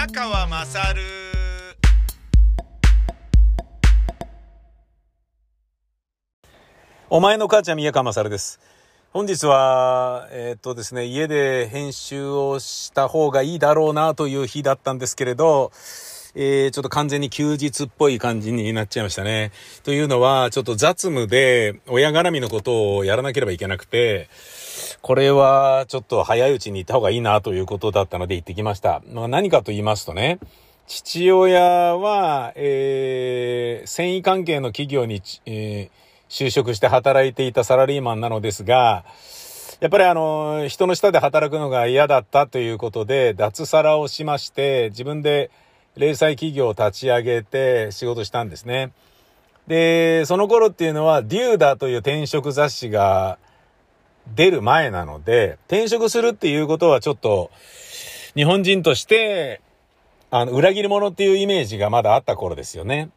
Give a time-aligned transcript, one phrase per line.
[0.00, 1.02] 宮川まさる
[7.10, 8.60] お前の母ちゃん宮川まさるです。
[9.12, 15.70] 本日は、えーっとですね、家で編集をした方がいいだろうなという日だったんですけれど、
[16.34, 19.52] えーちょっと完全に休日っぽい感じになっちゃいましたね。
[19.82, 24.28] というのは、ちょっと雑務で親絡みのことをやらなければいけなくて、
[25.02, 29.02] これはちょっと早いうちに行った方がいいなということだったので行ってきました。
[29.10, 30.38] まあ、何かと言いますとね、
[30.86, 31.60] 父親
[31.96, 36.00] は、えー繊維関係の企業に、えー
[36.30, 39.04] 就職して働いていたサラリーマンなのですが、
[39.80, 45.50] やっぱりあの、人の下で働くのが嫌だったということで、脱サラをしまして、自分で
[45.96, 48.92] 零細企業を立ち上げて仕事したんですね。
[49.66, 53.38] で、その頃っていうのは、デューダという転職雑誌が
[54.34, 57.50] 出る前なので、転職するっていうことはちょっと、
[58.34, 59.60] 日本人として、
[60.30, 63.10] あの、裏切り者っていうイメージがまだあった頃ですよね。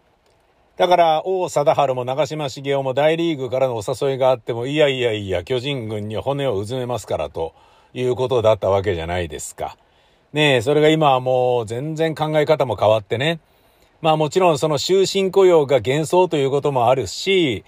[0.76, 7.54] だから、王貞治も長嶋茂雄も大リーグからのお誘いがあっても、いやいやいや、巨人軍に骨をうずめますから、と
[7.94, 9.78] いうことだったわけじゃないですか。
[10.34, 13.40] ねえ、それが今はもう全然考え方も変わってね。
[14.02, 17.64] まあもちろんその終身雇用が幻想ということもあるし、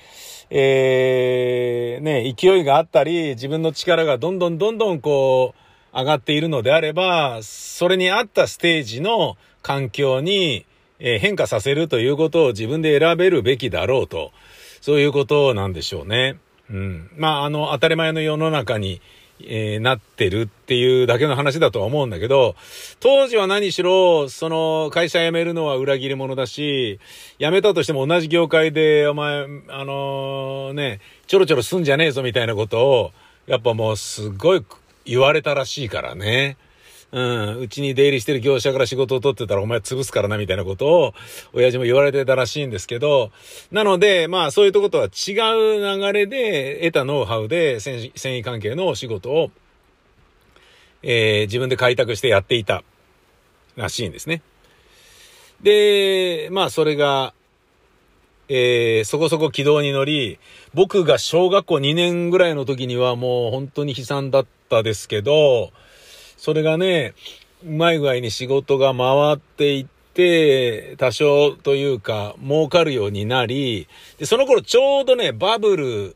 [0.49, 10.65] えー、ね、勢いがあったり、自分の力がどんどんどんどんこう、上がっているのであれば、それに合ったステージの環境に、
[10.99, 14.31] え変化させるということを自分で選べるべきだろうと。
[14.81, 16.37] そういうことなんでしょうね。
[16.69, 17.11] うん。
[17.17, 19.01] まあ、あの、当たり前の世の中に、
[19.41, 22.55] えーなってるっていうだけの話だとは思うんだけど、
[22.99, 26.99] 当時は何しろ、その、会社辞めるのは裏切り者だし、
[27.39, 33.11] 辞めたとしても同じ業界で、お前、あのね、ちょろちょろすんじゃねえぞみたいなことを、
[33.47, 34.65] やっぱもうすごい
[35.05, 36.57] 言われたらしいからね。
[37.15, 41.13] うん、うちに出入りしてる業者から仕事を取ってたらお前潰すからなみたいなことを、
[41.53, 43.31] 親父も言われてたらしいんですけど、
[43.71, 49.49] なので、まあそういうとことは違う流れで得たノウハウで繊維関係の仕事を、
[51.03, 52.83] えー自分で開拓してやっていた
[53.77, 54.41] らしいんですね。
[55.61, 57.33] で、まあそれが、
[58.49, 60.37] えーそこそこ軌道に乗り、
[60.73, 65.71] 僕が小学校2年ぐらいの時にはもう本当に悲惨だったですけど、
[66.45, 67.15] それがね、
[67.65, 73.87] うまい具合に仕事が回っていって、多少というか、儲かるようになり、
[74.19, 76.15] で、その頃ちょうどね、バブル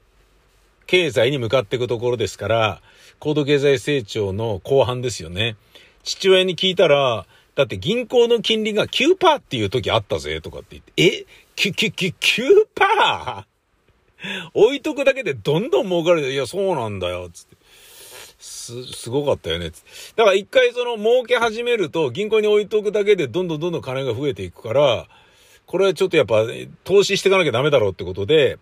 [0.85, 2.81] 経済に向かっていくところですから、
[3.17, 5.55] 高度経済成長の後半ですよね。
[6.03, 7.25] 父親に聞いたら、
[7.55, 11.25] だって銀行の金利が9%っていう時あったぜ、とかって言って、え
[11.55, 13.45] ?9、9、9、9%?
[14.53, 16.31] 置いとくだけでどんどん儲かる。
[16.31, 17.58] いや、そうなんだよ、つって。
[18.69, 19.71] す、すごかったよね。
[20.15, 25.07] だから一回その儲け始めると銀行に置いとくだけでどんどんどんどん金が増えていくから、
[25.65, 26.45] これはちょっとやっぱ
[26.83, 28.57] 投資していかなきゃダメだろうってことで、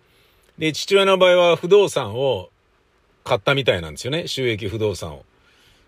[0.57, 2.49] で、父親の場合は不動産を
[3.23, 4.27] 買ったみたいなんですよね。
[4.27, 5.23] 収益不動産を。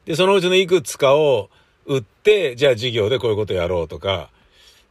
[0.06, 1.50] で、そのうちのいくつかを
[1.85, 4.29] 売って、じゃあ事業でこういうことやろうとか、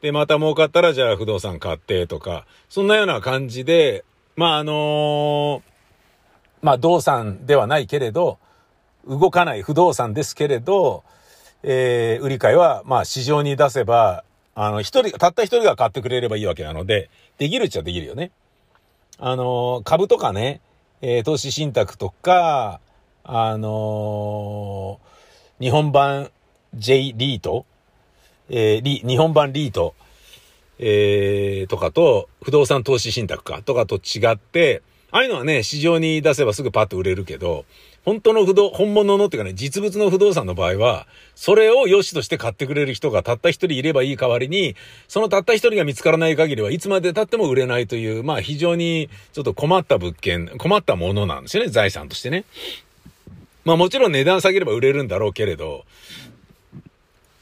[0.01, 4.05] で、また儲かったらじゃあ不動産買ってとか、そんなような感じで、
[4.37, 5.63] まああの
[6.63, 8.39] まあ動産ではないけれど、
[9.09, 11.03] 動かない不動産ですけれど、
[11.63, 14.25] えー、売り買いは、まあ市場に出せば、
[14.55, 18.31] あの、一人、たった一人が買ってくれればいいわけなので、できるっちゃできるよね。
[19.19, 20.61] あの、株とかね、
[21.01, 22.81] えー投資信託とか、
[23.31, 24.99] あの
[25.61, 26.31] 日本版
[26.75, 27.67] J リート、
[28.49, 29.95] えーリ、日本版リート、
[30.79, 37.65] えーとかと、不動産投資信託か、とかと違って、ああいうのはね、市場に出せばすぐパッと売れるけど、
[38.09, 44.77] 本当の不動、本物のっていうかね、実物の不動産の場合は、それを良しとして買ってくれる人がたった一人いればいい代わりに、
[45.09, 52.47] そのたった一人が見つからない限りはいつまで経っても売れないという、まあ非常にちょっと困った物件、困ったものなんですよね、財産としてね。
[53.67, 55.85] まあもちろん値段下げれば売れるんだろうけれど、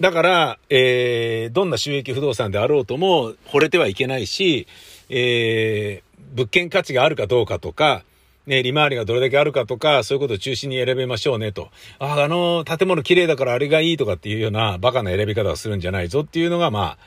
[0.01, 4.67] だから、えー、どんな収益不動産であろうとも、惚れてはいけないし、
[5.11, 8.03] えー、物件価値があるかどうかとか、
[8.47, 11.71] ね、利回りがどれだけあるかとか、そういうことを中心に選べましょうねと。
[11.99, 16.99] あ、あの、建物綺麗だからあれがいいとかっていうようなバカな選び方をするんじゃないぞっていうのが、まあ、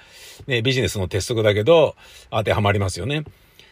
[0.47, 1.95] ね、ビジネスの鉄則だけど、
[2.29, 3.23] 当てはまりますよね。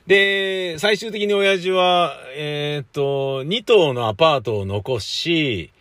[0.08, 5.72] で、最終的に親父は、えーっと、2棟のアパートを残し、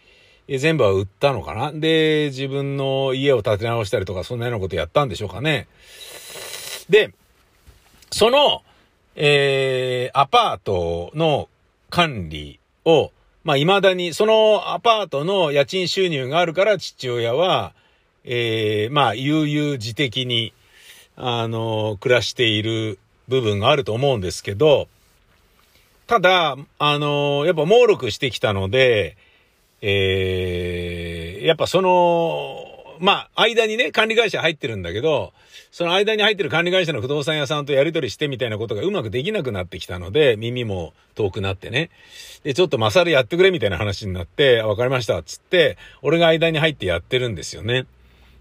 [0.48, 5.68] 全部は売ったのかなで、自分の家を建て直したりとか、そんなようなことやったんでしょうかね。
[6.88, 7.12] で、
[8.10, 8.62] その、
[9.14, 11.48] えー、アパートの
[11.96, 13.10] 管理を、
[13.42, 17.72] まあ、未だに、そのアパートの家賃収入があるから父親は、
[18.22, 20.52] えー、まあ、悠々自適に、
[21.16, 22.98] あの、暮らしている
[23.28, 24.88] 部分があると思うんですけど、
[26.06, 29.16] ただ、あの、やっぱ猛録してきたので、
[29.80, 32.65] えー、やっぱその、
[33.00, 35.32] まあ、間にね、管理会社入ってるんだけど、
[35.70, 41.90] その間に入ってる管理会社の不動産屋さんとやり取りしてみたいなことがうまくできなくなってきたので、耳も遠くなってね。
[42.44, 47.86] で、ちょっとマサルやってくれみたいな話になって、わかりました、つって、俺が間に入ってやってるんですよね。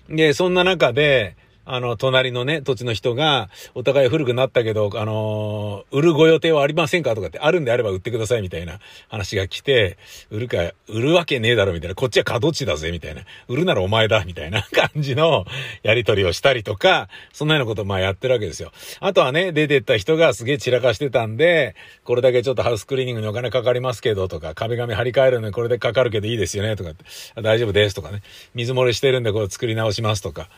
[0.10, 8.80] で、そんな中で、あの、隣のね、土地の人が、お互い古くなったけど、あのー、売るご予定はありませんかとかって、あるんであれば売ってくださいみたいな
[9.10, 9.98] 話が来て、
[10.30, 10.58] 売るか、
[10.88, 15.46] 売るわけねえだろみたいな、こっちは角地だぜみたいな、売るならお前だみたいな 感じの
[15.84, 18.72] やり取りをしたりとか、そんなようなことをまあやってるわけですよ。
[19.00, 27.06] あとはね、出てった人がすげえ散らかしてたんで、これだけちょっとハウスクリーニングにお金かかりますけどとか、壁紙張り替えるのにこれでかかるけどいいですよねとかって、
[27.42, 28.22] 大丈夫ですとかね、
[28.54, 30.50] 水漏れしてるんでこれ作り直しますとか、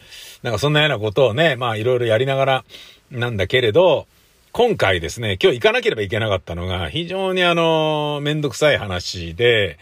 [0.44, 2.66] なんかそんなようなことをね、まあいろいろやりながら
[3.12, 4.08] なんだけれど、
[4.52, 9.78] 今回ですね、今日行かなければいけなかったのが、非常にあの、めんどくさい話で、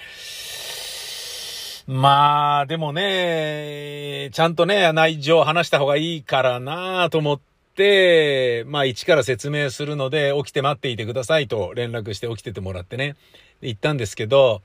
[1.87, 7.39] まあ、でもね、ちゃんとね、内情を話した方がいいからなと思っ
[7.75, 13.15] て、まあ、一から説明するので、起きて待っていてくださいと連絡して起きててもらってね、
[13.61, 14.61] 行ったんですけど、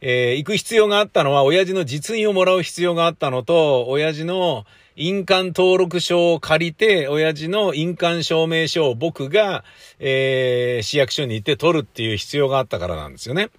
[0.00, 4.64] えー、行く必要があったのは、親父の実印をもらう必要があったのと、親父の
[4.98, 9.64] 印鑑登録書を借りて、親父の印鑑証明書を僕が、
[10.00, 13.50] えー、市役所に行って取るっていう必要があったからなんですよね。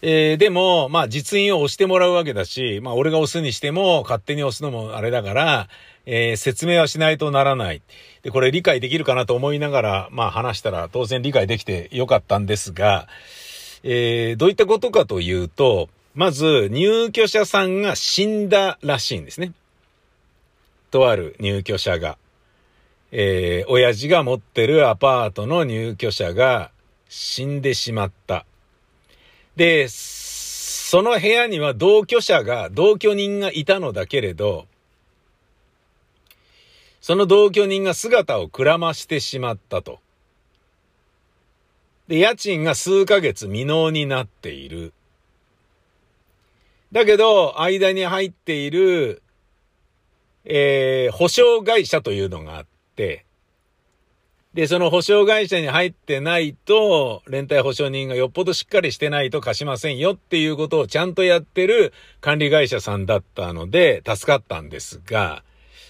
[0.00, 5.68] えー、でも、まあ実印を押してもらうわけだし、まあ俺が押すにしても勝手に押すのもあれだから、
[6.06, 7.82] えー、説明はしないとならない。
[8.22, 13.08] で、これ理解できるかなと思いながら、まあ話したら当然理解できてよかったんですが、
[13.82, 19.52] えー、どういったことかというと、まず、入居者さんが死んだらしいんですね。
[20.90, 22.16] とある入居者が。
[23.12, 26.70] えー、親父が持ってるアパートの入居者が
[27.10, 28.46] 死んでしまった。
[29.56, 34.66] で、その部屋には同居者が、同居人がいたのだけれど、
[37.02, 40.00] その同居人が姿をくらましてしまったと。
[42.08, 44.94] で、家賃が数ヶ月未納になっている。
[46.92, 49.22] だけど、間に入っている、
[50.44, 53.26] えー、保証会社というのがあって、
[54.54, 61.92] で、その保証会社に入ってないと、連帯保証人がよっぽどしっかりしてないと貸しませんよっていうことをちゃんとやってる
[62.22, 65.42] 管理会社さんだったので、助かったんですが、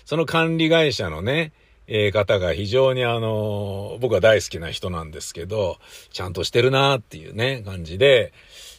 [0.05, 1.53] その管理会社のね、
[1.89, 5.79] えー、方が非常にあの、僕は大好きな人なんですけど、
[6.11, 8.33] ちゃんとしてるなっていうね、感じで、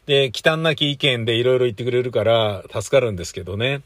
[0.06, 3.82] で、忌憚なき意見でいろいろ言ってくれるから助かるんですけどね。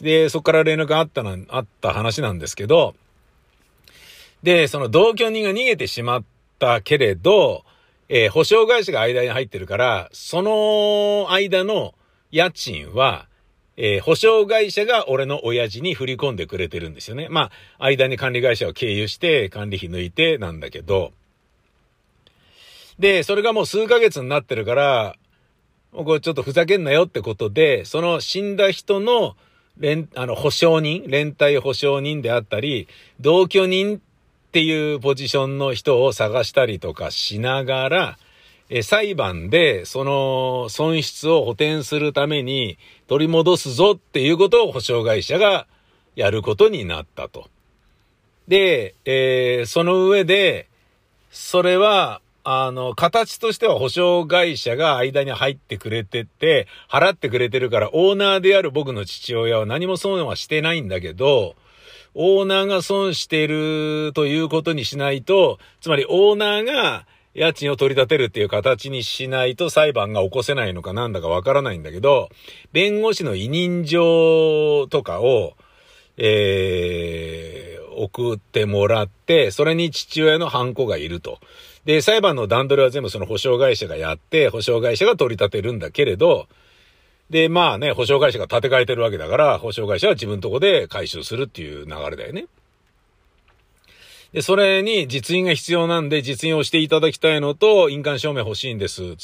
[0.00, 2.94] で、そこから連絡があったな、あった話なんですけど、
[4.42, 6.24] で、その同居人が逃げてしまっ
[6.58, 7.64] たけれど、
[8.08, 11.94] えー、保証会社が間に入ってるから、その間の
[12.30, 13.28] 家賃は、
[13.76, 17.28] えー、保証会社が俺の親父に振り込んでくれてるんですよね。
[17.30, 21.12] まあ、間に管理会社を経由して管理費抜いてなんだけど、
[22.98, 25.16] で、それがもう数ヶ月になってるから、
[25.92, 29.36] もうこれちょっとふざけんなよってことで、その死んだ人の
[29.78, 32.88] 連、あの、保証人、連帯保証人であったり、
[33.20, 34.00] 同居人っ
[34.52, 38.18] ていうポジションの人を探したりとかしながら、
[38.74, 45.66] え裁判でその損失を補填するために取り戻すぞっていうことを保証会社が
[46.16, 47.50] やることになったと。
[48.48, 50.70] で、えー、その上で、
[51.30, 61.56] それは、あの、形としては保証会社が間に入ってくれてて、払ってくれてるから、オーナーである僕の父親は何も損はしてないんだけど、
[62.14, 72.28] オーナーが損してるということにしないと、つまりオーナーが家賃を取り立てるっていう形にしないと裁判が起こせないのかなんだかわからないんだけど、
[72.72, 75.54] 弁護士の委任状とかを、
[76.18, 81.38] えー、送ってもらって、それに父親のハンコがいると。
[81.84, 86.48] で、裁判の段取りは全部その保証会社がやって、保証会社が取り立てるんだけれど、
[87.30, 92.46] で、まあね、保証会社が立て替えてるわけだから、保証会社は自分とこで回収するっていう流れだよね。
[94.32, 99.16] で、それに実印が必要なんで、実印をしていただきたいのと、印鑑証明欲しいんです。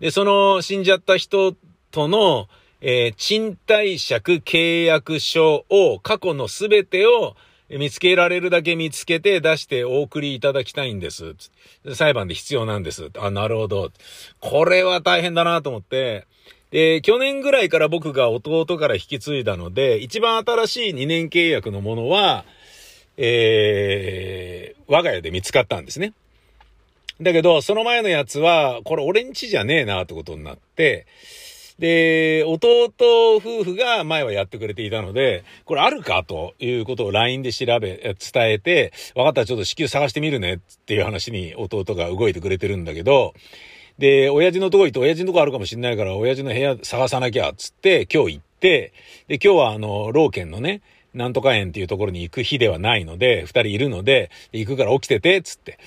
[0.00, 1.54] で、その死んじゃった人
[1.90, 2.48] との、
[2.80, 7.36] えー、賃貸借契約書を、過去のすべてを
[7.70, 11.34] 見つけられるだけ見つけて出してお送りいただきたいんです。
[11.94, 13.10] 裁判で必要なんです。
[13.18, 13.90] あ、なるほど。
[14.40, 16.26] これは大変だなと思って、
[16.70, 22.44] で、去年ぐらいから僕が弟から引き継いだので、一番新しい2年契約のものは、
[23.20, 26.14] えー、我が家で見つかったんですね。
[27.20, 31.06] だけど、その前のやつは、これ俺んちじゃねえなってことになって、
[31.80, 32.92] で、弟
[33.36, 43.34] 夫婦が前はやってくれていたので、これあるかということを LINE で調べ、伝えて、分かったらちょっと支給探してみるねっていう話に弟が動いてくれてるんだけど、
[43.98, 48.92] で、親父のとこ行って親父のとこあるかもしんないから、親父の部屋探さなきゃ、つって、今日行って、
[49.26, 50.82] で、今日はあの、老犬のね、
[51.18, 55.78] なんとか園っていうところに行く日ではないので、二人いるので、行くから起きてて、つって。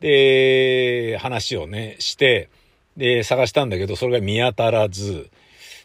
[0.00, 2.50] で、話をね、して、
[2.96, 5.30] で、探したんだけど、それが見当たらず、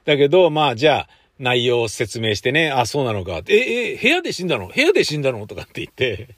[0.04, 3.42] だけど、まあ、じゃあ、内容を説明してね、あ、そうなのか。
[3.48, 4.68] え、え、部屋で死んだの？
[4.68, 5.48] 部屋で死んだの？
[5.48, 6.36] とかって言って、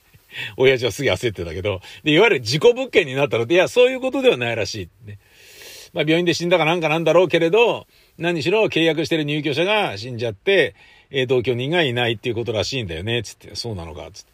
[0.55, 4.89] 親父はすげえ焦ってたけど、で、いわゆる事故物件になったので、いや、そういうことではないらしい。
[5.07, 5.17] ね。
[5.93, 7.87] まあ、病院で死んだかなんかなんだろうけれど、
[8.19, 10.75] 何しろ契約してる入居者が死んじゃって、
[11.11, 14.31] えー、同居人がいないっていうことらしいんだよね、つって、そうなのか、つって。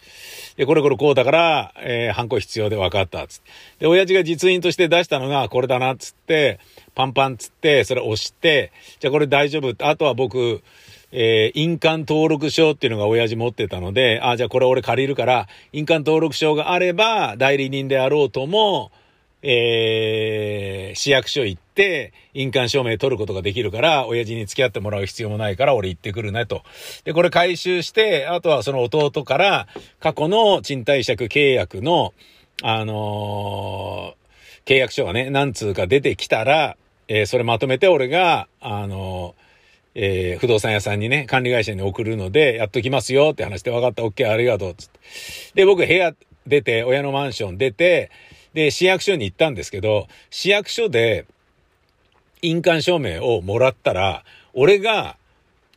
[0.58, 3.52] で、これこれこうだから、えー、犯行必要で分かった、つって。
[3.80, 6.60] で、親父が実印として出したのがこれだな、つって、
[6.96, 9.74] パンパンつって、それ押して、じゃあこれ大丈夫。
[9.86, 10.62] あとは僕、
[11.12, 18.92] えー、印鑑登録証っていうのが親父持ってたので、あ、じゃあこれ俺借りるから、印鑑登録証があれば、代理人であろうとも、
[19.42, 21.67] えー、市役所行って、
[22.34, 26.64] 印鑑証明取ることができるから、親父に付き合ってもらう必要もないから、俺行ってくるね、と。
[27.04, 29.68] で、これ回収して、あとはその弟から、
[30.00, 32.14] 過去の賃貸借契約の、
[32.64, 36.76] あのー、契約書がね、何通か出てきたら、
[37.08, 39.48] えー、それまとめて俺が、あのー、
[40.00, 45.00] えー、不動産屋さんにね、管理会社に送るので、やっときますよって話して、分かった、OK、ありがとう、つって。
[45.56, 46.14] で、僕部屋
[46.46, 48.12] 出て、親のマンション出て、
[48.54, 51.26] で、市役所に行ったんですけど、市役所で
[52.42, 55.18] 印鑑証明をもらったら、俺が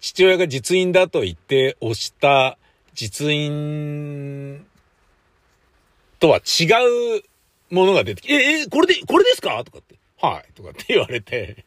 [0.00, 2.56] 父親が実印だと言って押した
[2.94, 4.64] 実印
[6.18, 6.66] とは違
[7.18, 7.22] う
[7.74, 9.62] ものが出てきて、え、え、これで、これですか？
[9.64, 9.94] とかって。
[10.20, 10.52] はい。
[10.54, 11.64] とかって言われて、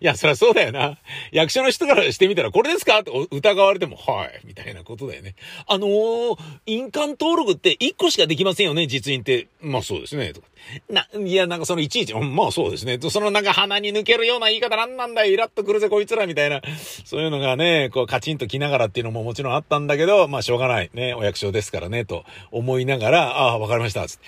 [0.00, 0.98] いや、そりゃそうだよな。
[1.30, 3.00] 役所の人からしてみたら、これですか？
[3.00, 4.40] って疑われても、はい。
[4.44, 5.34] みたいなことだよね。
[5.66, 9.48] あのー、印鑑登録って1個しかできませんよね、実印って。
[9.60, 10.32] まあそうですね。
[10.32, 10.46] とか
[10.88, 12.98] な、いや、なんかそのいちいち、まあそうですね。
[13.00, 16.60] そのなんか鼻に抜けるような言い方なんなんだよ、イラッとくるぜこいつらみたいな、
[17.04, 20.90] そういうのがね、こうカチンと来ながらっていうのももちろんあったんだけど、まあしょうがない。
[20.94, 24.18] ね、お役所ですからね、と思いながら、ああ、わかりました、つ。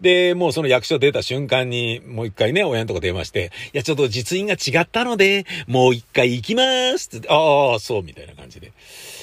[0.00, 6.62] で、もうその役所出た瞬間に、もう一回ね、親のとこ電話して、いや、ちょっと実印が違ったので、もう一回行きま
[6.98, 8.72] すつって、ああ、そう、みたいな感じで。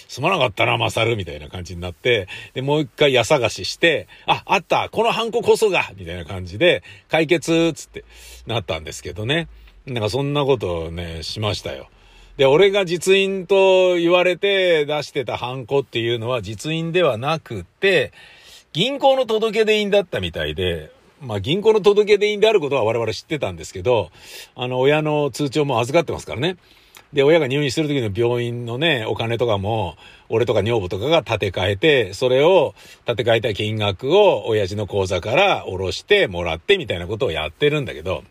[0.07, 8.05] すまなかったな、マサル、みたいな感じになって、で、もう一回家探しして、あ、あったこのハンコこそがみたいな感じで、解決つって
[8.47, 9.47] なったんですけどね。
[9.85, 11.89] なんかそんなことをね、しましたよ。
[12.37, 18.11] で、俺が実印と言われて出してたハンコっていうのは実印ではなくて、
[18.73, 20.91] 銀行の届け出印だったみたいで、
[21.21, 24.11] まあ銀行の届け出員であることは我々知ってたんですけど、
[24.55, 26.57] あの親の通帳も預かってますからね。
[27.13, 29.95] で、親が入院する時の病院のね、お金とかも、
[30.27, 32.75] 俺とか女房とかが立て替えて、それを
[33.07, 38.23] 立て替えた金額を親父の口座から下ろしてもらってみたいなことをやってるんだけど、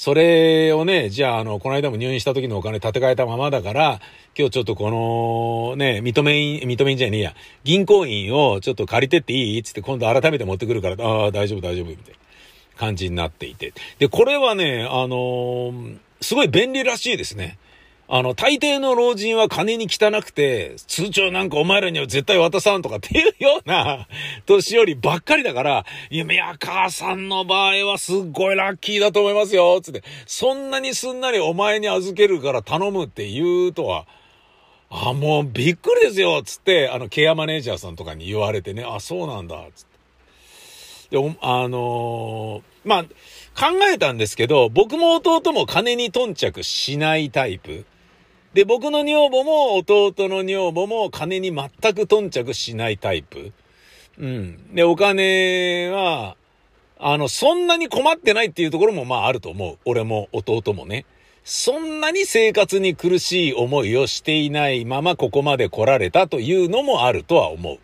[0.00, 4.00] それをね、じゃあ、あの、この間も入院した時のお金立て替えたままだから、
[4.34, 9.62] 今日ちょっとこの、ね、認めん、認めんじゃねえや、銀行員をちょっと借りてっていい？
[9.62, 12.18] つって今度改めて持ってくるから、ああ、大丈夫大丈夫、みたいな
[12.78, 13.74] 感じになっていて。
[13.98, 17.58] で、これはね、あのーすごい便利らしいですね。
[18.12, 24.08] あの、大抵の老人は金に汚くて、通帳なんかお前らには絶対渡さんとかっていうような
[24.46, 34.06] 年寄りばっかりだから、いや、宮川さんの場合はすっごいラッキーだと思いますよ、つって、そんなにすんなりお前に預けるから頼むって言うとは、
[34.90, 41.16] あ、もうびっくりですよ、つって、あの、ケアマネージャーさんとかに言われてね、あ、そうなんだ、つって。
[41.16, 47.84] で、あのー、まあ、考えたんですけど、僕も弟も金に頓着しないタイプ。
[48.54, 53.52] で、僕の女房も弟の女房も金に全く頓着しないタイプ。
[54.18, 54.74] うん。
[54.74, 56.36] で、お金は、
[56.98, 59.78] あの、そんなに困ってないっていうところもまああると思う。
[59.84, 61.06] 俺も弟もね。
[61.44, 67.78] そんなに生活に苦しい思いをしていないままここまで来られたというのもあるとは思う。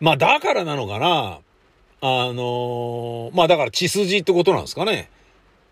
[0.00, 1.40] まあだからなのかな。
[2.02, 5.10] あのー、まあだから血筋ってことなんですかね。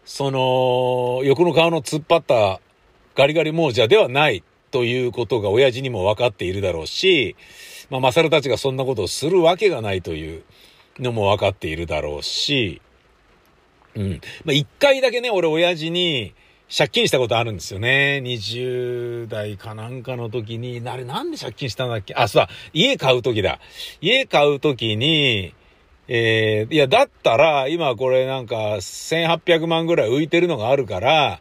[0.04, 2.60] その、横の顔の突っ張った
[3.18, 7.34] ガリガリ亡者ではないということが親父にも分かっているだろうし、
[7.90, 10.44] まあ、マサルたちがそんなことをするわけがないという
[11.00, 12.80] のも分かっているだろうし、
[13.96, 14.20] うん。
[14.44, 16.32] まあ、一回だけね、俺親父に
[16.72, 18.20] 借金したことあるんですよね。
[18.22, 22.14] 20代かなんかの時に、あれなんで借金したんだっけ？
[22.14, 23.58] あ、そうだ、家買う時だ。
[24.00, 25.54] 家買う時に、
[26.06, 31.40] えー、いや、だったら、今これなんか1800万ぐらい浮いてるのがあるから、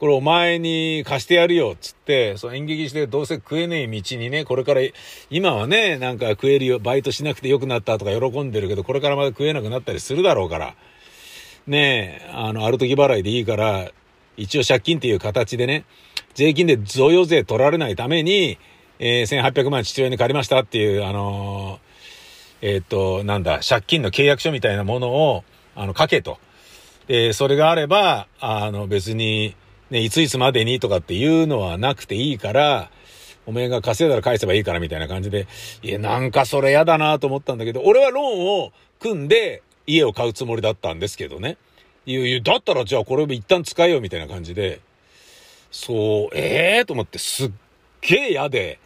[0.00, 4.80] これお前に貸してやるよ、つって、そう演劇してどうせ食えねえ道にね、これから、
[5.30, 10.74] 今はね、なんか食えるよ、バイトしなくてよくなったとか喜んでるけど、これからまた食えなくなったりするだろうから。
[11.66, 13.90] ねえ、あの、ある時払いでいいから、
[14.36, 15.84] 一応借金っていう形でね、
[16.34, 18.58] 税金で贈与税取られないために、
[18.98, 25.44] えー、1800万父親に借りましたっていう、あのー、えっ、と、なんだ、借金の契約書みたいなものを、
[25.76, 26.38] あの、書けと。
[27.06, 29.54] で、それがあれば、あの、別に、
[29.94, 32.90] ね、いついつまでにとかっていうのはなくていいから、
[33.46, 35.46] おめえが稼いだら返せばいいからみたいな感じで、
[35.82, 41.58] いや、なんかそれ嫌だなと思ったんだけど、俺はローンを組んで家を買うつもりだったんですけどね。
[42.06, 44.80] いやいや、だったらじゃあこれを一旦使えよみたいな感じで、
[45.70, 47.52] そう、ええー、と思ってすっ
[48.00, 48.80] げえ嫌で、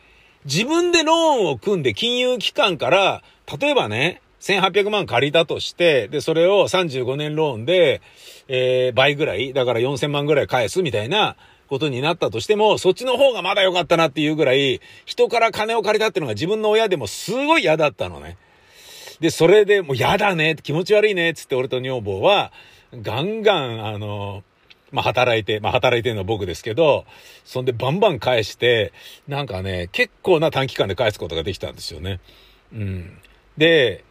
[0.45, 3.23] 自分でローンを組んで金融機関から、
[3.59, 8.01] 例えばね、1800万借りたとして、で、それを35年ローンで、
[8.49, 11.37] えー、倍ぐらい、だから4000万ぐらい返すみたいな
[11.69, 18.37] ことになったとしても、そっちの方がまだ良かったなっていうぐらい、人から金を借りたっていうのが自分の親でもすごい嫌だったのね。
[19.21, 22.53] で、それでもう嫌だね、気持ち悪いね、つって俺と女房は、
[23.03, 24.45] ガンガン、あの、
[24.91, 27.05] まあ、働いて、まあ、働いてるのは僕ですけど、
[27.45, 28.93] そんでバンバン返して、
[29.27, 32.21] なんかね、結構な短期間で返すことができたんですよね。
[32.73, 33.19] うん。
[33.59, 34.05] で、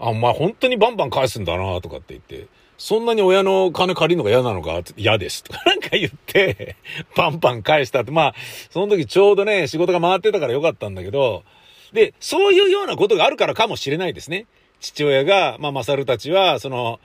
[0.00, 6.76] あ、まあ本当にバンバン返すんだなとかって言って、そんなに親の金借りるのが嫌なのか嫌ですとか なんか言って、
[7.16, 8.34] バンバン返したって、まあ、
[8.70, 11.42] その時ちょうどね、仕事が回ってたからよかったんだけど、
[11.92, 14.46] で、そういうようなことがあるからかもしれないですね。
[14.80, 17.00] 父親が、まあ、マサルたちは、その、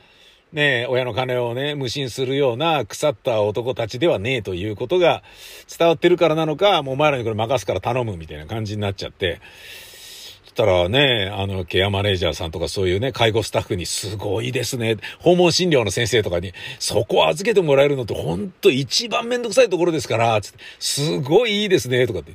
[0.52, 5.24] ね親の金をね、無心するような腐った男たちではねえということが
[5.80, 9.42] 伝わってるからなのか、もうお前らにこれ任すから頼むみたいな感じになっちゃって、
[10.54, 14.98] ったらね、あの、ケアマネージャーさんとかそういうね、介護スタッフにすごいですね。
[15.20, 22.34] 訪問診療の先生とかに、そこを預けてもらえるのってほんと一番めんどくさいところですから、つって、すごいいいですね、とかって。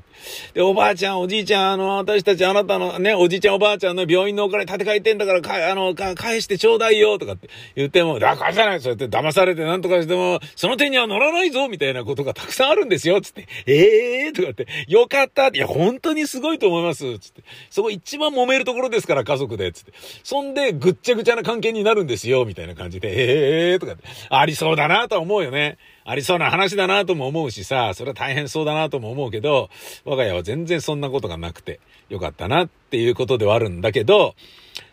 [0.55, 13.47] で、おばあちゃん、おじいちゃん、あの、私たちあなたのね、おじいちゃんおばあちゃんの病院のお金立て替えてんだから、か、あの、か、返してちょうだいよ、とかって言っても、だからじゃない、そうやって騙されてなんとかしても、その手には乗らないぞ、みたいなことがたくさんあるんですよ、つって。
[13.67, 17.43] ええー、とかって、よかった、いや、本当にすごいと思います、つって。
[17.71, 19.93] そこ一一番揉めるところですから、家族で、つって。
[20.25, 23.97] そんで、ぐっちゃぐちゃな関係になるんですよ、みたいな感じで、ええー、とか。
[24.31, 25.77] ありそうだなとは思うよね。
[26.07, 29.69] ありそうな話だなとも思うしさ、それは大変そうだなとも思うけど、
[30.07, 34.35] 我が家は全然そんなことがなくてよかったなっていうことではあるんだけど、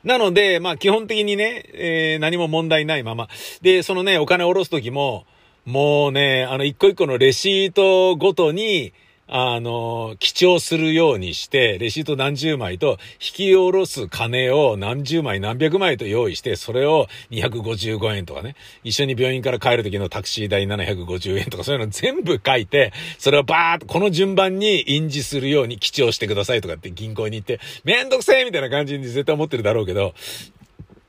[0.04, 3.30] なので、まあ基本的にね、えー、何も問題ないまま。
[3.62, 5.25] で、そのね、お金を下ろすときも、
[5.63, 8.91] もうね、あの、一個一個のレシートごとに、
[9.28, 30.14] あの、記帳するようにして、レシート何十枚と、引き下ろす金を何十枚何百枚と用意して、それを255円とかね、一緒に病院から帰る時のタクシー代750円とかそういうの全部書いて、それをバーっとこの順番に印字するように記帳してくださいとかって銀行に行って、めんどくせえみたいな感じに絶対思ってるだろうけど、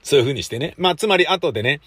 [0.02, 0.74] そういう風にしてね。
[0.78, 1.80] まあ、つまり後でね、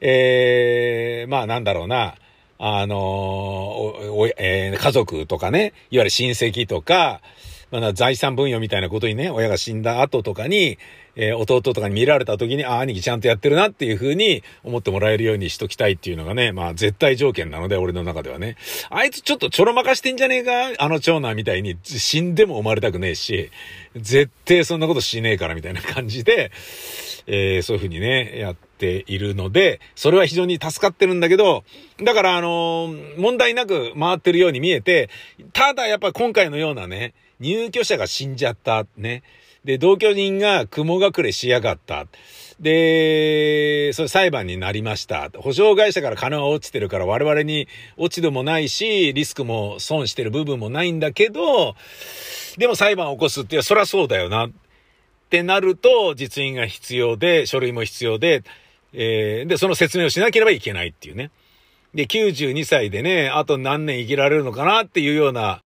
[0.00, 2.14] えー、まあなんだろうな、
[2.58, 7.20] あのお、えー、家族とかね、いわゆる親戚とか、
[7.70, 10.78] まあ、財産分与みたいなことにね、親が死んだ後とかに、
[11.16, 18.56] えー、弟とかに見られた時に、あ、兄貴ちゃんとやってるなっていう風に思ってもらえるようにしときたいっていうのがね、まあ絶対条件なので、俺の中ではね。
[18.90, 23.50] あいつちょっとちょろまかしてんじゃねえかあの長男みたいに死んでも生まれたくねえし、
[23.96, 26.50] 絶対そんなことしねえからみたいな感じで、
[27.26, 31.64] えー、そういう風にね、やっているので、それは非常に助かってるんだけど、
[32.02, 35.08] だからあのー、問題なく回ってるように見えて、
[35.52, 39.22] ただやっぱ今回のようなね、入居者が死んじゃった、ね。
[39.64, 42.06] で、同居人が雲隠れしやがった。
[42.60, 45.30] で、それ裁判になりました。
[45.36, 51.74] 保証会社から金は落ちてるから我々に落ち度もないし、リスクも損してる部分もないんだけど、
[52.58, 54.46] でも裁判を起こすって、そりゃそうだよな。
[54.46, 54.50] っ
[55.30, 58.44] てなると、実印が必要で、書類も必要で、
[58.96, 61.30] えー、で、その説明をしなければいけないっていうね。
[61.94, 65.60] で、92歳でね、あと何年生きられるのかなっていうような、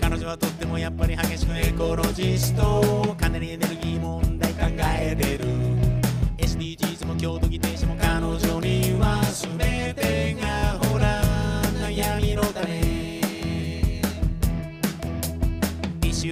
[0.00, 3.14] 彼女はとってもやっぱり激しくエコロジスト。
[3.18, 4.60] かなりエネルギー問題考
[5.00, 5.51] えてる。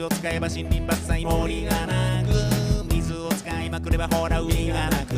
[0.02, 5.14] を使えば森林伐採森がなく水を使いまくればほら海がなく。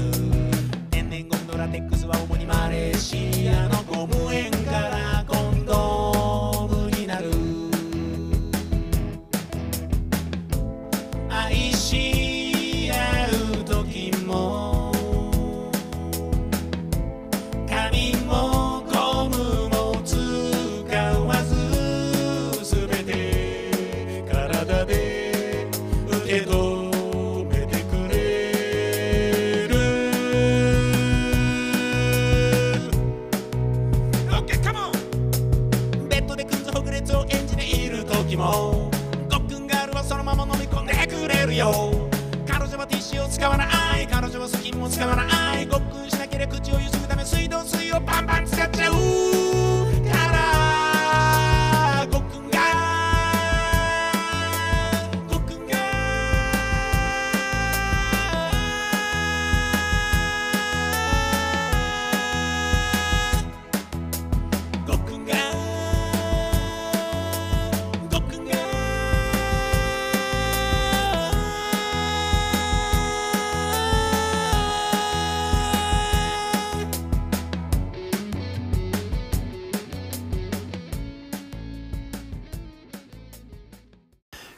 [0.90, 6.22] 天然ゴンドラテックスは主にマレーシアのゴム縁から今度。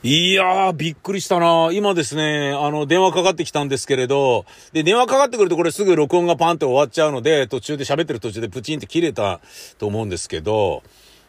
[0.07, 1.71] いやー、びっくりしたな。
[1.73, 9.41] 今ですね、あの、電話かかってきたんですけれど、で、電話かかってくるとこれすぐ録音がパンって終わっちゃうので、途中で喋ってる途中でプチンって切れた
[9.79, 10.83] と思うんですけど、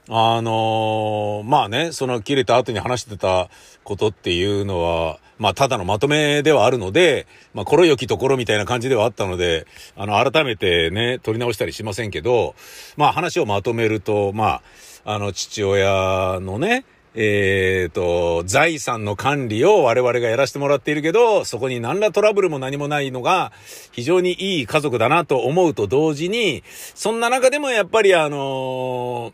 [0.09, 3.47] あのーまあね、その切れた後に話してた
[3.85, 12.55] ことっていうのは、まあ、ただのまとめではあるので、まあ、ころよきところみたいな感じではあったので、あの、改めてね、取り直したりしませんけど、
[12.97, 14.61] まあ、話をまとめると、ま
[15.05, 16.83] あ、あの、父親のね、
[17.17, 23.53] えっ、と、財産の管理を我々がやらせてもらっているけど、そこに何らトラブルも何もないのが、
[23.93, 29.33] 非常にいい家族だなと思うと同時に、そんな中でもやっぱりあの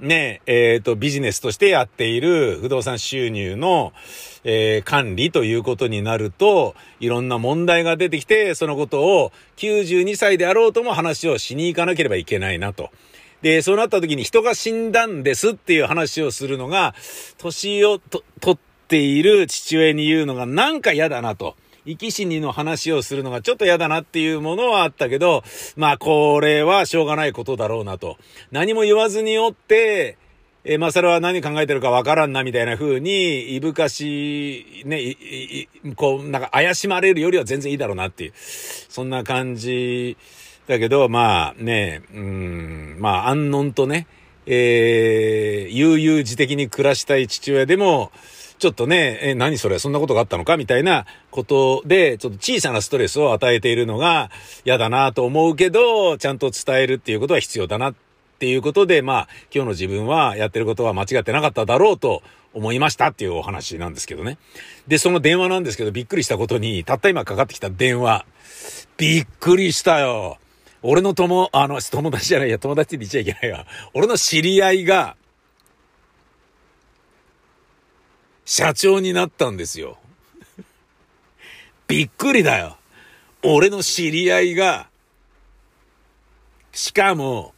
[0.00, 3.92] ねえ、えっ、と、ビジネスとしてやっている不動産収入の、
[4.42, 12.90] えー管理ということになると、いろんな問題が出てきて、そのことを92歳であろうとも話をしに行かなければいけないなと。
[13.42, 16.94] で、そうなった時に人が死んだんですっていう話をするのが、
[17.38, 21.56] 年をと、取っている父親に言うのがなんか嫌だなと。
[21.84, 25.42] 生き死にの話をするのがちょっと嫌だなっていうものはあったけど、
[25.76, 28.18] まあこれはしょうがないことだろうなと。
[28.52, 30.16] 何も言わずによって、
[30.64, 35.10] えーまあ、それは何考えてるかわからんな、みたいな風に、いぶかし、ね、い、
[35.84, 40.16] いこう、なんか怪しまれるよりは全然いいだろうなっていう、そんな感じ
[40.66, 44.06] だけど、まあね、うん、まあ安穏とね、
[44.46, 48.12] えー、悠々自適に暮らしたい父親でも、
[48.58, 54.30] ちょっとね、え、何それ、そんなことがあったのかみたいなことで、ちょっと小さなストレスを与えているのが
[54.64, 57.94] 嫌だなと思うけど、ちゃんと伝えるっていうことは必要だなっ
[58.38, 62.22] ていうことで、まあ、今日の自分はやってることは間違ってなかっただろうと
[62.54, 64.38] 思いましたっていうお話なんですけどね。
[64.86, 68.24] で、その電話なんですけど、びっくりしたことに、たった今かかってきた電話、
[68.96, 70.38] びっくりしたよ。
[70.82, 73.66] 俺の友、あの、友達じゃないや、友達って言っちゃいけないわ。
[73.94, 75.16] 俺の知り合いが、
[78.44, 79.98] 社長になったんですよ。
[81.86, 82.76] びっくりだよ。
[83.44, 84.88] 俺の知り合いが、
[86.72, 87.54] しかも、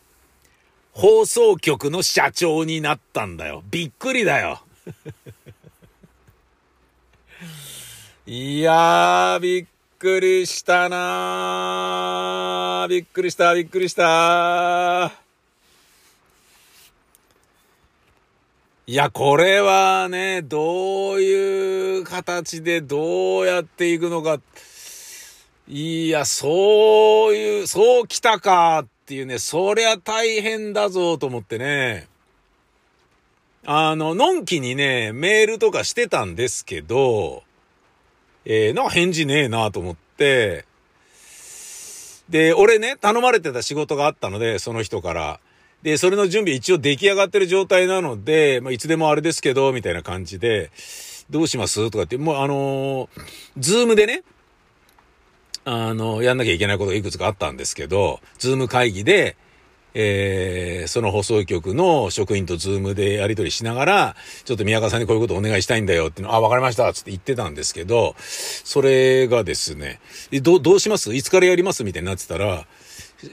[0.92, 3.62] 放送局の社長になったんだよ。
[3.70, 4.60] びっくりだよ。
[8.26, 9.66] いやー、びっ
[10.04, 12.86] くりしたな。
[12.90, 15.10] びっくりした、びっくりした
[18.86, 24.38] いや、これはね、どういう形でどうやっていくのか。
[25.68, 32.08] いや、そういう、そう来たかっていうね、そりゃ大変だぞと思ってね。
[33.64, 37.42] あの、のんきにね、メールとかしてたんですけど、
[38.44, 40.64] えー、なんか返事ねえなと思って、
[42.28, 45.40] で、俺ね、頼まれてた仕事があったので、その人から。
[45.82, 50.70] で、それの準備一応出来上がってる状態なので、まあ、いつでもあれですけど、みたいな感じで、
[51.28, 51.90] どうします？
[51.90, 53.08] とかって、もうあのー
[53.58, 54.22] ズームでね、
[55.66, 59.36] あの、やんなきゃいけないことがいくつかあったんですけど、ズーム会議で、
[59.94, 70.00] えー、その放送局の職員とズームでやり取りしながら、ちょっと宮川さんにこういうことお願いしたいんだよっていうの、あ、わかりましたつって言ってたんですけど、それがですね、
[70.42, 71.14] どう、どうします？
[71.14, 71.84] いつからやります？
[71.84, 72.66] みたいになってたら、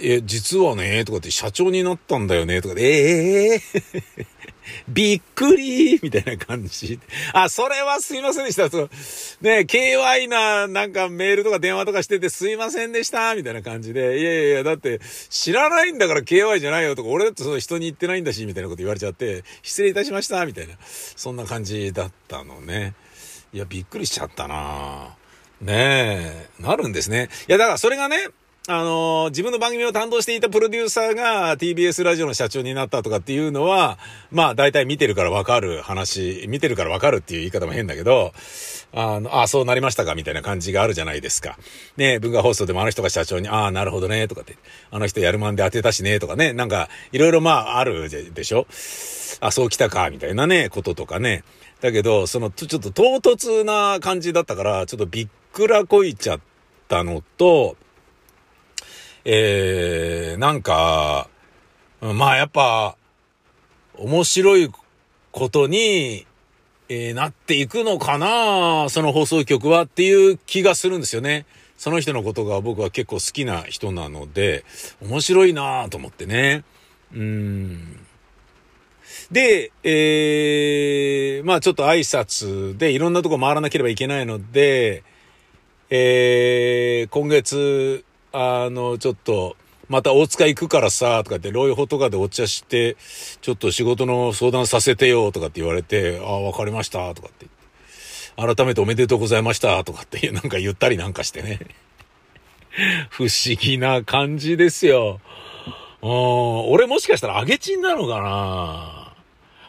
[0.01, 4.40] え、実はね、とかって社長になったんだよね、とかで、ええー
[4.87, 6.99] びっくりみたいな感じ。
[7.33, 8.69] あ、それはすいませんでした。
[8.69, 8.89] そう
[9.41, 14.19] ね、KY な、なんかメールとか電話とかしててすいませんでしたみたいな感じで。
[14.19, 20.75] いやいやいや、だって知らないんだから KY じゃないよとか、俺だってその人に言ってないんだし、みたいなこと言われちゃって、失礼いたしましたみたいな。
[20.81, 22.93] そんな感じだったのね。
[23.53, 25.15] いや、びっくりしちゃったな
[25.61, 27.29] ねえ、なるんですね。
[27.47, 28.29] いや、だからそれがね、
[28.67, 33.97] あの、自分の番組を担当していたプロデューサーが TBS ラジオの社長になったとかっていうのは、
[34.29, 38.33] まあ大体見てるからわかる話、見てるからわかるっていう言い方も変だけど、
[38.93, 41.57] あの、あ、そうなりましたかみたいな感じがあるじゃないですか。
[41.97, 44.55] ね文化放送でもあの人が社長に、ああ、なるほどね、とかって、
[44.91, 48.67] あの人やるまんで当てたしね、とかね、なんか、いろいろまああるでしょ？
[49.39, 51.43] あ、そう来たか、みたいなね、こととかね。
[51.81, 56.39] だけど、その、ちょっと唐突な感じだったから、ちょっとびっくらこいちゃっ
[56.87, 57.75] たのと、
[59.25, 61.29] えー、なんか、
[62.01, 62.95] まあやっぱ、
[63.95, 64.71] 面白い
[65.31, 66.25] ことに、
[66.89, 71.45] えー、なっていくのかなその放送局はっていう気がするんですよね。
[71.77, 74.65] その人のことが僕は結構好きな人なので、
[75.01, 76.63] 面白いなと思ってね。
[77.13, 77.99] うん。
[79.31, 85.03] で、えー、まあちょっと挨拶でいろんなとこ回らなければいけないので、
[85.89, 89.57] えー、今月、あの、ちょっと、
[89.89, 92.95] また大塚行くからさ、とかって、ロイホとかでお茶して、
[93.41, 97.47] ちょっと仕事の相談させてよ、とかって言われて、ああ、わかりました、とかって
[98.37, 101.59] 改めておめでとうございました、とかってなんか言ったりなんかしてね。
[103.09, 105.19] 不思議な感じですよ。
[106.01, 109.13] うん、俺もしかしたら揚げチンなのかな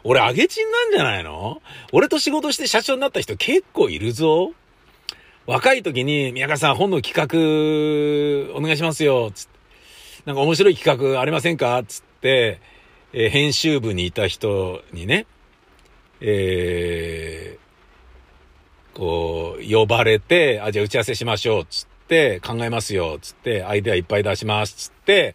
[0.04, 1.60] 俺揚げチンなんじゃないの？
[1.92, 4.52] 俺と仕事して社長になった人結構いるぞ。
[5.46, 9.52] 若い時に、宮川さん本の企画お願いしますよ、つって。
[10.24, 11.82] なんか面白い企画ありませんか？
[11.82, 12.60] つって、
[13.12, 15.26] えー、編集部にいた人にね、
[16.20, 25.34] えー、こう、呼ばれて、あ、じゃあ打ち合わせしましょう、つって、考えますよ、つって、アイデアいっぱい出します、つって、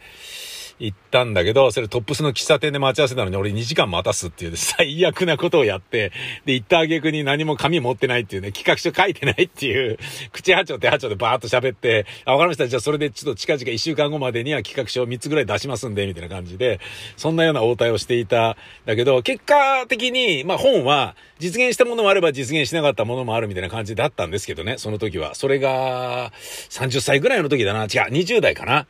[0.79, 6.11] 行ったんだけど、それトップスの喫茶店で待ち合わせたのに俺2時間待たすっていう最悪なことをやって、
[6.45, 9.97] で、行った挙句に何も紙持ってないっていうね、企画書書いてないっていう、
[10.31, 12.67] 口八丁手八丁でバーっと喋って、あ、わかりました。
[12.67, 16.79] じゃあそれでちょっと近々1週間後までには企画書を3つぐらい出しますんで、みたいな感じで、
[17.15, 18.55] そんなような応対をしていた。
[18.85, 25.33] だけど、結果的に、まあ本は実現したものもあれば実現しなかったものもあるみたいな感じだったんですけどね、その時は。
[25.33, 26.31] それが、
[26.69, 27.83] 30歳ぐらいの時だな。
[27.83, 28.85] 違う、20代かな。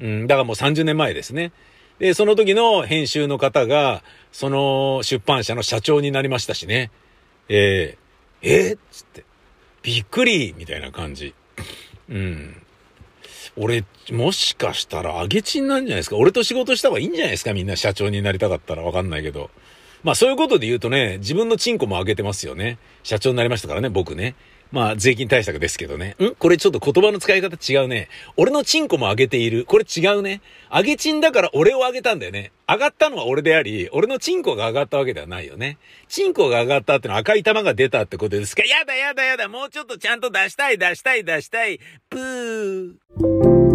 [0.00, 1.52] うん、だからもう30年前ですね。
[1.98, 6.90] で、その時の編集の方が、その出版社の社長になりましたしね。
[7.48, 9.24] えー、えー、つって、
[9.82, 11.34] びっくりみたいな感じ。
[12.08, 12.62] うん。
[13.56, 16.16] 俺、もしかしたら、あげちんなんじゃないですか？
[16.16, 17.52] 俺と仕事した方がいいんじゃないですか？
[17.52, 19.50] みんな社長になりたかったらわかんないけど。
[20.04, 22.78] まあそういうことで言うとね、自分のチンコも上げてますよね。
[23.02, 24.36] 社長になりましたからね、僕ね。
[24.70, 26.16] まあ、税金対策ですけどね。
[26.20, 26.34] ん？
[26.34, 28.08] これちょっと言葉の使い方違うね。
[28.36, 29.64] 俺のチンコも上げている。
[29.64, 30.42] これ違うね。
[30.70, 32.52] 上げチンだから俺を上げたんだよね。
[32.68, 35.78] 上がったのは俺であり、俺のチンコが上がったわけではないよね。
[36.08, 39.48] チンコが上がったってのは赤い玉が出たってことですかやだやだやだ。
[39.48, 41.80] もうちょっとちゃんと出したい出したい出したい。
[42.10, 43.67] プー。